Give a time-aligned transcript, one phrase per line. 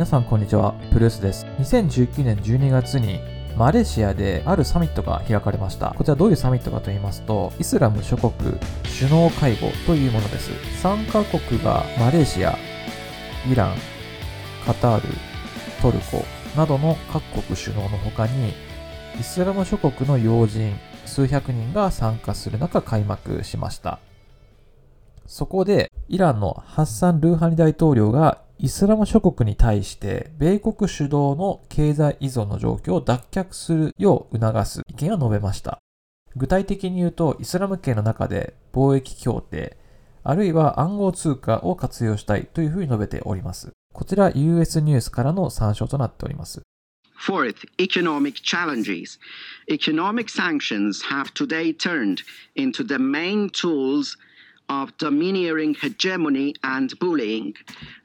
[0.00, 1.44] 皆さんこんにちは、プルースです。
[1.58, 3.20] 2019年12月に
[3.54, 5.92] マレーシアであるサミットが開かれました。
[5.94, 10.52] こちらどういうサミットかと言いますと、イスラム諸国首脳会合というものです。
[10.80, 12.56] 参加国がマレーシア、
[13.46, 13.74] イラン、
[14.64, 15.08] カタール、
[15.82, 16.24] トルコ
[16.56, 18.54] などの各国首脳の他に、
[19.20, 20.74] イスラム諸国の要人
[21.04, 23.98] 数百人が参加する中開幕しました。
[25.26, 35.78] そこで、イランのハッサン・ルーハニ大統領がイスラム諸国に対して米国主導の経済依存の状況を脱却するよう促す意見を述べました。
[36.36, 39.78] 具体的に言うと、イスラム圏の中で貿易協定、
[40.22, 43.70] あるいは暗号通貨を活用したいというふうに述べております。
[43.94, 46.60] こちら US ニュースからの参照となっております。
[47.18, 49.18] Fourth, economic challenges.
[49.70, 52.18] Economic sanctions have today turned
[52.54, 54.16] into the main tools
[54.70, 57.54] of domineering hegemony and bullying.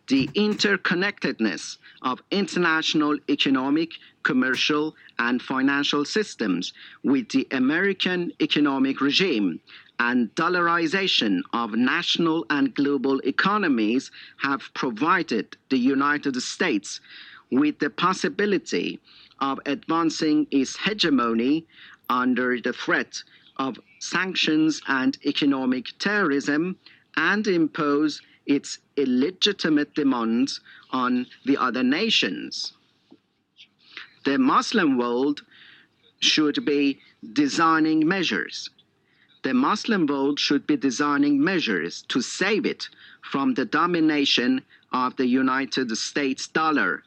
[0.08, 3.90] the interconnectedness of international economic,
[4.22, 9.60] commercial, and financial systems with the American economic regime
[10.00, 17.00] and dollarization of national and global economies have provided the United States
[17.52, 19.00] with the possibility
[19.40, 21.66] of advancing its hegemony
[22.10, 23.24] under the threat
[23.58, 26.78] of sanctions and economic terrorism
[27.16, 32.74] and impose its illegitimate demands on the other nations.
[34.24, 35.44] The Muslim world
[36.20, 37.00] should be
[37.34, 38.70] designing measures.
[39.44, 42.90] The Muslim world should be designing measures to save it
[43.22, 47.04] from the domination of the United States dollar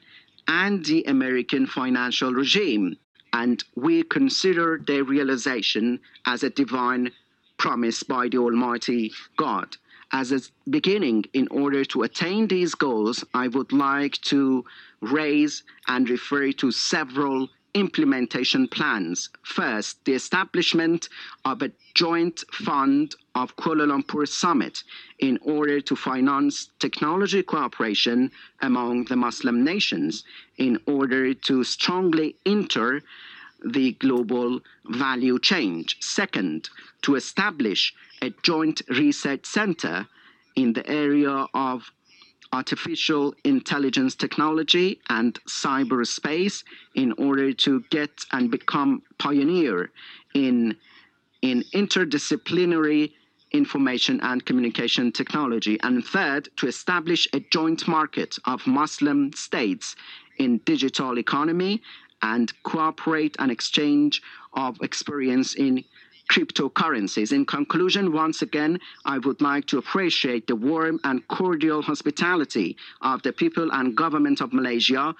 [0.46, 2.96] and the American financial regime.
[3.32, 7.12] And we consider their realization as a divine
[7.58, 9.76] promise by the Almighty God.
[10.12, 10.40] As a
[10.70, 14.64] beginning, in order to attain these goals, I would like to
[15.00, 19.28] raise and refer to several implementation plans.
[19.42, 21.08] First, the establishment
[21.44, 24.82] of a joint fund of Kuala Lumpur Summit
[25.18, 28.30] in order to finance technology cooperation
[28.60, 30.24] among the Muslim nations
[30.56, 33.02] in order to strongly enter
[33.64, 35.96] the global value change.
[36.00, 36.70] Second,
[37.02, 40.06] to establish a joint research center
[40.56, 41.90] in the area of
[42.52, 46.64] artificial intelligence technology and cyberspace
[46.94, 49.90] in order to get and become pioneer
[50.34, 50.76] in
[51.42, 53.12] in interdisciplinary
[53.52, 59.94] information and communication technology and third to establish a joint market of muslim states
[60.38, 61.80] in digital economy
[62.22, 64.20] and cooperate and exchange
[64.54, 65.84] of experience in
[66.31, 67.31] cryptocurrencies.
[67.31, 73.21] In conclusion, once again, I would like to appreciate the warm and cordial hospitality of
[73.23, 75.13] the people and government of Malaysia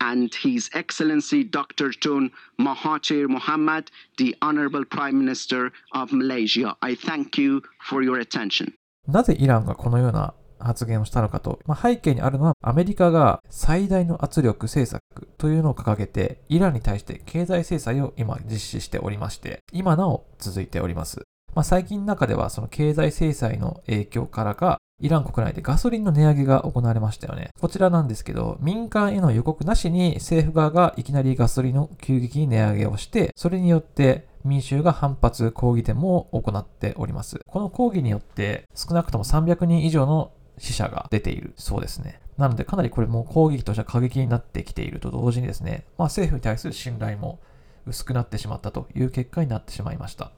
[0.00, 1.92] and His Excellency Dr.
[1.92, 6.74] Tun Mahathir Mohamad, the Honorable Prime Minister of Malaysia.
[6.82, 8.74] I thank you for your attention.
[9.08, 15.01] なぜイランがこのような 発言をしたのかと、まあ、背景にあるのはアメリカが最大の圧力政策
[15.37, 21.23] というのを掲げてイランに対して経済制裁を今実施しておりまして今なお続いております。
[21.53, 27.49] まあ、最近の中ではその経済制裁の影響からかイラン国内でガソリンの値上げが行われましたよね。
[27.59, 37.39] こちらなんですけど、民間への予告なしに政府側がいきなりガソリンの急激に値上げをして、それによって民衆が反発抗議デモを行っております。
[37.45, 42.19] この抗議によって少なくとも300人以上の死者が出ているそうですね。
[42.37, 47.39] なので、かなりこれも攻撃としては過激になってきていると同時にですね、まあ、政府に対する信頼も
[47.85, 50.31] 薄くなってしまったという結果になってしまいました。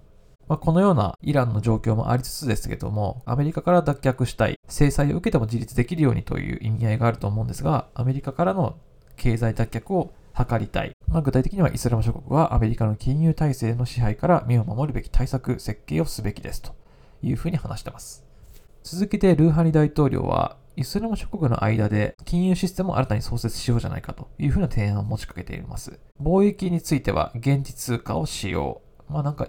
[0.47, 8.78] まあ、このようなイランの状況もありつつですけども、アメリカから脱却したい、制裁を受けても自立できるようにという意味合いがあると思うんですが、アメリカからの
[9.17, 10.95] 経済脱却を図りたい。
[11.07, 16.75] まあ、具体的にはイスラム諸国はアメリカの金融体制の支配から身を守るべき対策、設計をすべきですと
[17.22, 18.26] いうふうに話してます。
[18.89, 25.99] 続けてルーハニ大統領は、イスラム諸国の間で金融システムを新たに創設しようじゃないかというふうな提案を持ちかけています。
[26.22, 28.81] 貿易については現地通貨を使用。
[29.09, 29.47] まあなんか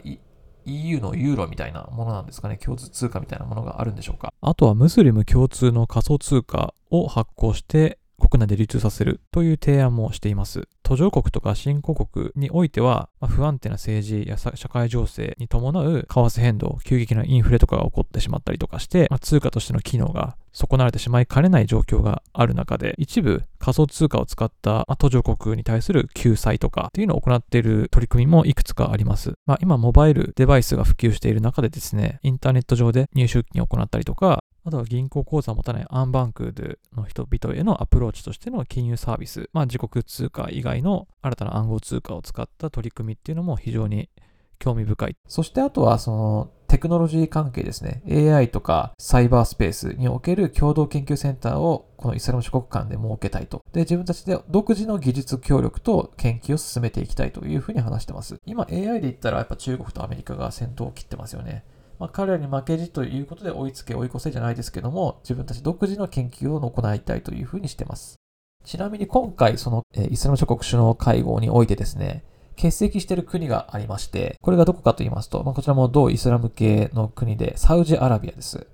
[0.65, 2.57] EU のユーロみたいなものなんですかね。
[2.57, 4.33] 共通通貨みたいなものがあるんでしょうか。
[4.41, 10.69] あとはムスリム共通の仮想通貨を発行して国内で流通させるという提案もしています。
[10.83, 29.35] 途上国とか新興国においては、まあ、不安定な政治や社会情勢に伴う為替変動、急激なインフレとかが起こってしまったりとかして、まあ、通貨としての機能が損なわれてしまいかねない状況がある中で、一部仮想通貨を使った、ま、途上国に対する救済とかっていうのを行っている取り組みもいくつかあります。
[29.47, 44.11] まあ、今、モバイルデバイスが普及している中でですね、インターネット上で入手金を行ったりとか、あとは銀行口座を持たないアンバンクの人々へのアプローチとしての金融サービス、まあ、自国通貨以外の新たな暗号通貨を使った取り組みっていうのも非常に
[44.59, 45.17] 興味深い。
[45.27, 48.03] そしてあとはそのテクノロジー関係ですね。
[48.11, 53.65] AI とかサイバースペースにおける共同研究センターをこのイスラム諸国間で設けたいと。
[53.73, 58.37] で、自分たちで独自の技術協力と研究を進めていきたいというふうに話してます。
[58.45, 61.65] 今 AI で言ったらやっぱ中国とアメリカが先頭を切ってますよね。
[61.99, 68.17] まあ、彼らに負けじということで追いつけ追い越せじゃないですけども、自分たち独自の研究を行いたいというふうにしています。
[68.65, 72.25] ちなみに今回、その、えイスラム諸国首脳会合においてですね、
[72.57, 78.67] 欠席している国がありまして、これがどこかと言いますと、まあ、こちらも同イスラム系の国で、サウジアラビアです。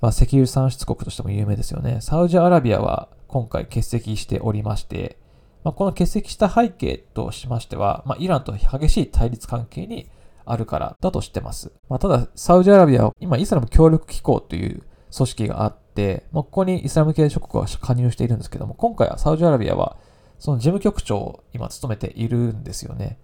[0.00, 2.00] まあ、石油産出国としても有名ですよね。
[2.00, 5.16] サウジアラビアは今回欠席しておりまして、
[5.62, 10.10] まあ、この欠席した背景としましては、まあ、イランと激しい対立関係に
[10.44, 11.72] あるからだとしてます。
[11.88, 14.82] まあ、ただ、サウジアラビアは今イスラム協力機構という
[15.14, 19.96] 組織があって、まあ、ここにイスラム系諸国は加入しているんですけども、今回はサウジアラビアは
[20.38, 23.18] その事務局長を今務めているんですよね。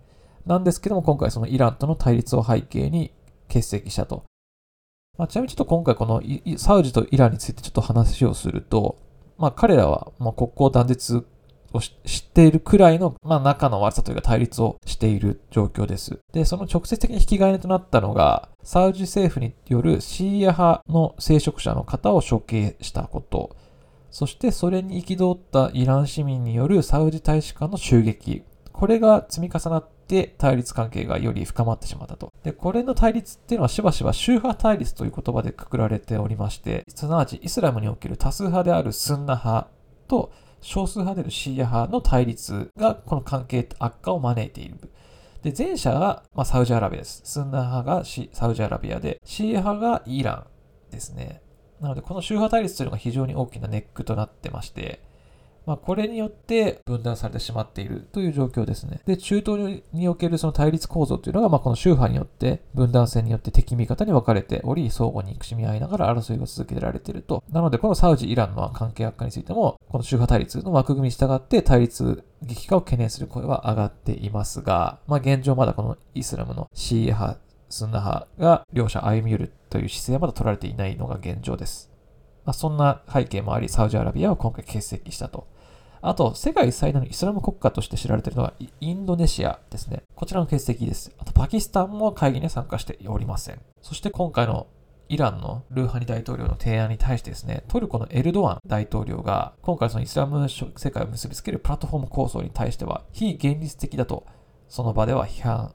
[0.46, 3.12] なんですけども、今回そのイランとの対立を背景に
[3.48, 4.24] 欠席したと。
[5.16, 6.22] まあ、ちなみにちょっと今回この
[6.56, 8.98] サウジとイランについてちょっと話をすると、
[9.36, 11.26] まあ彼らはま国交断絶
[11.72, 16.18] を知っているくらいの、まあ、仲の悪さというか対立をしている状況です。
[16.32, 23.56] で、その直接的に引き金となったのが、サウジ政府によるシーア派の聖職者の方を処刑したこと。
[24.10, 28.42] そしてそれに憤ったイラン市民によるサウジ大使館の襲撃。
[28.72, 32.32] これが積み重なって対立関係がより深まってしまったと。
[32.42, 39.68] で、これの対立っていうのはしばしば宗派対立という言葉でくくられておりまして、すなわちイスラムにおける多数派であるスンナ派
[40.06, 44.78] と少数派であるシーア派の対立がこの関係悪化を招いている。
[45.42, 47.22] で、前者が、まあ、サウジアラビアです。
[47.24, 48.02] スンナ派が
[48.32, 50.46] サウジアラビアで、シーア派がイラ
[50.90, 51.42] ンですね。
[51.80, 55.00] なので、この宗派対立というのが非常に大きなネックとなってまして、
[55.68, 59.02] まあ、これによって分断されてしまっているという状況ですね。
[59.04, 67.44] で、中東におけるその対立構造というのが、まあ、この宗派によって、分断戦によって敵味方に分かれており、相互に憎しみ合いながら争いが続けられていると。
[67.52, 77.38] なので、このサウジ、イランの関係悪化についても、この宗派対立の枠組みに従って対立激化を懸念する声は上がっていますが、まあ、現状まだこのイスラムのシー派、
[77.68, 81.90] スンナ派が両者歩み寄るという姿勢はまだ取られていないのが現状です。
[82.48, 85.46] まあ、そんな背景もあり、サウジアラビアは今回欠席したと。
[86.00, 90.02] あと、世界最大のイスラム国家として知られているのがインドネシアですね。
[90.14, 91.12] こちらの欠席です。
[91.18, 93.60] あと、パキスタンも会議には参加しておりません。
[93.82, 94.66] そして今回の
[95.08, 104.26] イランのルーハニ大統領の提案に対してですね、トルコのエルドアン大統領が、今回そのイスラム世界を結びつけるプラットフォーム構想に対しては、非現実的だと、
[104.68, 105.74] その場では批判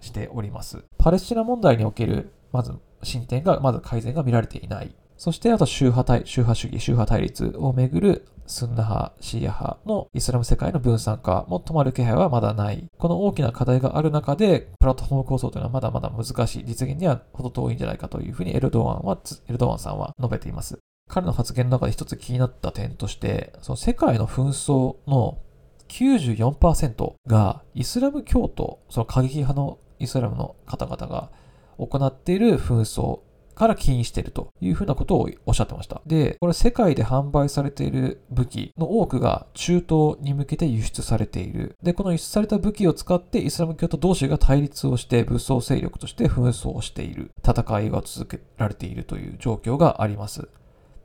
[0.00, 0.84] しております。
[0.98, 2.72] パレスチナ問題における、まず
[3.02, 4.94] 進展が、まず改善が見られていない。
[5.22, 12.88] そして、あと宗派対、宗派主義、宗派対立をめぐるスンナ派、シーア派のイスラム世界の分散化も止まる気配はまだない。
[12.98, 16.64] この大きな課題がある中で、プラットフォーム構想というのはまだまだ難しい。
[16.66, 19.16] 実現には程遠いんじゃないかというふうにエルドアンは、
[19.46, 20.80] エルドアンさんは述べています。
[21.08, 25.38] 彼の発言の中で一つ気になった点として、その世界の紛争の
[25.86, 31.30] 94%がイスラム教徒、その過激派のイスラムの方々が
[31.78, 33.20] 行っている紛争
[33.54, 36.02] から起因しているというふうなことをおっしゃってました。
[36.06, 41.76] で、これ世界で販売されている武器の多くが中東に向けて輸出されている。
[41.82, 47.30] で、この輸出された武器を使ってイスラム教徒同士が対立をして武装勢力として紛争をしている。
[47.46, 50.48] 戦いが続けられているという状況があります。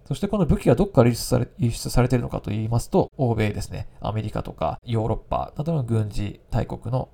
[0.07, 7.09] そしてこの武器がどこから輸出され輸出されているのかと言いますと、欧米ですね、アメリカとかヨーロッパなどの軍事大国の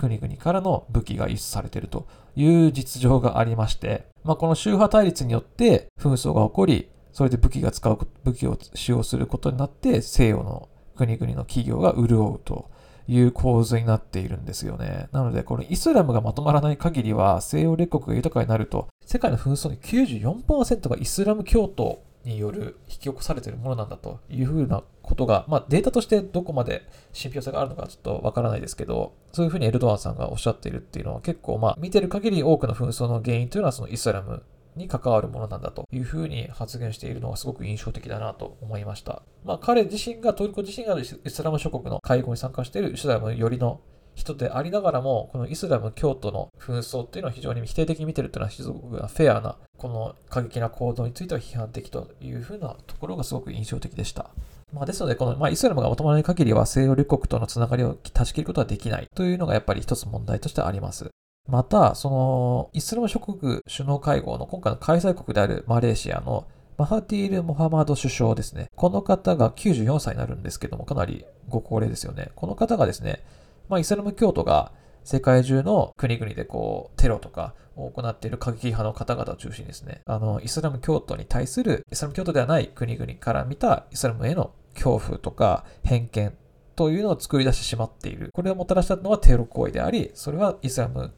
[0.00, 12.70] 国々からの武器が輸出されているという実情がありまして、まあ、この宗派対立によって紛争が起こり、それで武器が使う、武器を使用することになって、西洋の国々の企業が潤うと
[13.08, 15.08] いう構図になっているんですよね。
[15.12, 34.42] なので、このイスラムがまとまらない限りは、西洋列国が豊かになると、世界の紛争の94%がイスラム教徒による引き起こされているものなんだというふうなことが、まあ、データとしてどこまで信憑性があるのかちょっとわからないですけど、そういうふうにエルドアンさんがおっしゃっているっていうのは結構、まあ、見てる限り多くの紛争の原因というのはそのイスラム
[34.76, 39.22] に関わるものなんだというふうに発言しているのがすごく印象的だなと思いました。
[39.44, 43.80] まあ彼自身が、トルコ自身がイスラム諸国の会合に参加しているイスラム寄りの
[44.20, 54.30] 人でありながらも、このイスラム教徒の紛争っていうのは非常に否定的に見てるっていうのはすごくフェアな、この過激な行動については批判的というふうなところがすごく印象的でした。
[54.72, 61.10] まあ、ですので、この、まあ、イスラムがまとまらない限りは西洋列国とのつながりを断ち切ることはできないというのがやっぱり一つ問題としてあります。
[61.48, 66.46] また、その、イスラム諸国首脳会合の今回の開催国であるマレーシアの
[66.80, 68.68] マハティール・モハマド首相ですね。
[68.74, 72.30] この方が94歳になるんですけども、かなりご高齢ですよね。
[72.36, 73.22] この方がですね、
[73.70, 74.72] まあ、イスラム教徒が
[75.04, 86.36] 世界中の国々でこう、テロとかを行っている過激派の方々を中心にですね、あの、イスラム教徒に対する、イスラム教徒ではない国々から見たイスラムへの恐怖とか偏見
[86.74, 88.30] というのを作り出してしまっている。
[88.32, 91.12] これをもたらしたのはテロ行為であり、それはイスラム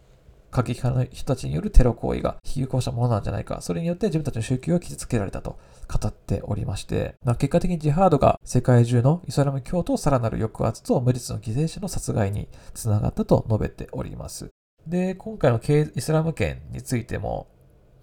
[0.52, 3.62] 過激派の人たちによるテロ行為が引き起こしたものなんじゃないか。
[3.62, 14.50] それによって自分たちの宗教を傷つけられたと語っておりまして、まあ、結果的にジハードが世界中のイスラム教徒をさらなる抑圧と無実の犠牲者の殺害につながったと述べております。
[14.86, 15.60] で、今回の
[15.94, 17.46] イスラム圏についても、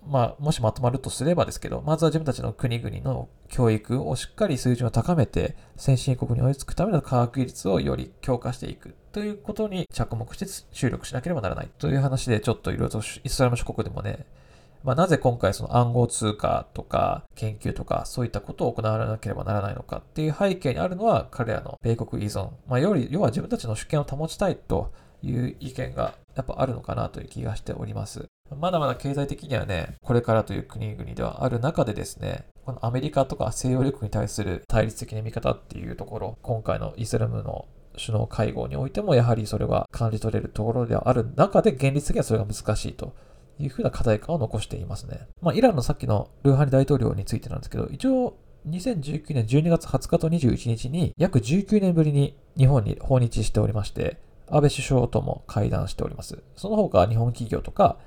[0.08, 14.26] まあ、もしまとまるとすればですけど、まずは自分たちの国々の教育をしっかり水準を高めて、先進国に追いつくための科学技術をより強化していくということに着目して注力しなければならないという話で、ちょっといろいろとイスラム諸国でもね、
[14.84, 22.50] まあ、なぜ今回その暗号通貨とか研究とかそういったことを行わなければならないのかっていう背景にあるのは彼らの米国依存。
[22.68, 28.30] まあ、より、要は自分たちの主権を保ちたいという意見がやっぱあるのかなという気がしております。
[28.58, 43.14] まだまだ経済的にはね、これからという国々ではある中でですね、このアメリカとか西洋力に対する対立的な見方っていうところ、今回のイスラムの首脳会合においても、やはりそれは感じ取れるところではある中で、現実的にはそれが難しいと
[43.60, 45.28] いうふうな課題感を残していますね。
[45.42, 48.38] まあ、イランのさっきのルーハニ大統領についてなんですけど、一応、
[48.68, 54.18] 2019年12月20日と21日に約19年ぶりに日本に訪日しておりまして、
[54.52, 56.44] 安倍首相とも会談しております。
[56.56, 57.98] その他、日本企業とか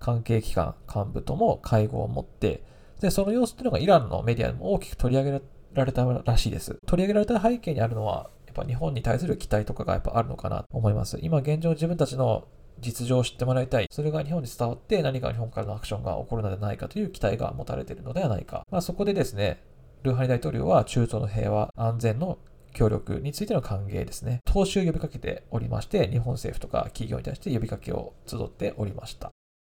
[0.00, 2.64] 関係機関幹部とも会合を持って、
[3.00, 5.42] で、その様子っていうのがイランのメディアでも大きく取り上げ
[5.74, 6.78] られたらしいです。
[6.86, 11.18] 取り上げられた背景にあるのは、やっぱ日本に対する期待とかがやっぱあるのかなと思います。
[11.22, 12.48] 今現状自分たちの
[12.80, 13.86] 実情を知ってもらいたい。
[13.90, 18.64] それが日本に伝わって何か日本からのアクションが起こるのではないかという期待が持たれているのではないか。
[18.70, 19.62] まあ、そこでですね、
[20.02, 22.38] ルーハニ大統領は中東の平和、安全の
[22.72, 24.40] 協力についての歓迎ですね。
[24.44, 29.29] 投資を呼びかけておりまして、日本政府とか企業に対して呼びかけを集っておりました。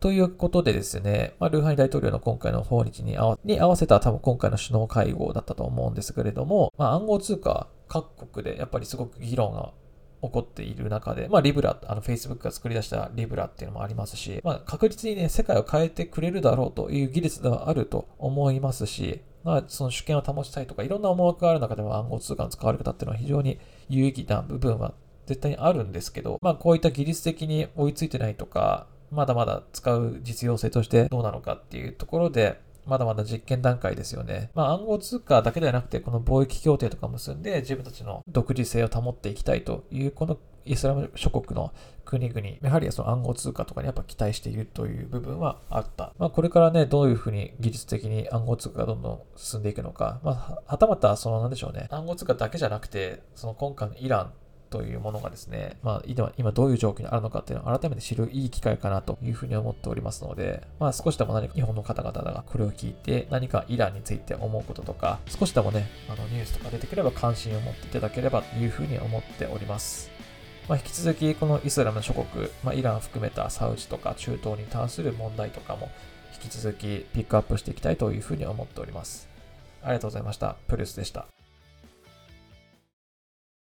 [0.02, 9.74] ということでですね、まあ、ルーハニ大統領の今回の訪日に合わに合わせた多分今回の首脳会合だったと思うんですけれども、まあ、暗号通貨各国でやっぱりすごく議論が
[10.24, 24.96] 起こっている中で、まあ、リブラ、あの、Facebook が作り出したリブラっていうのもありますし、まあ、確実にね、世界を変えてくれるだろうという技術ではあると思いますし、まあ、その主権を保ちたいとか、いろんな思惑がある中でも暗号通貨の使われ方っていうのは非常に有意義な部分は
[25.28, 34.50] 絶対にあるんですけど、まあ、こういった技術的に追いついてないとか、まだまだ使う実用性としてどうなのかっていうところで、まだまだ実験段階ですよね。
[34.56, 41.74] まあ暗号通貨だけではなくて、この貿易協定とか結んで自分たちの独自性を保っていきたいという、このイスラム諸国の
[42.06, 46.14] 国々、やはりその暗号通貨とかにやっぱ期待しているという部分はあった。
[46.18, 54.34] まあこれからね、どういうふうに技術的に暗号通貨がどんどん進んでいくのか、まあはたまたそのなんでしょうね、暗号通貨だけじゃなくて、その今回のイラン
[54.72, 56.04] というものがですね、まあ、
[56.38, 70.10] 今どういう状況にあるのかっていうのを改めて知るいい機会かなというふうに思っておりますので、まあ、少しでも何か日本の方々がこれを聞いて何かイランについて思うこととか、少しでもね、あのニュースとか出てくれば関心を持っていただければというふうに思っております。
[70.70, 75.90] まあ、引き続きこのイスラム諸国、まあ、イラン含めたサウジとか中東に関する問題とかも
[76.34, 79.28] 引き続きピックアップしていきたいというふうに思っております。
[79.84, 80.56] ありがとうございました。
[80.68, 81.41] プルスでした。